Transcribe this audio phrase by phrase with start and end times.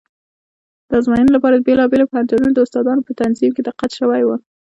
[0.89, 4.29] د ازموینې لپاره د بېلابېلو پوهنتونونو د استادانو په تنظیم کې دقت شوی و.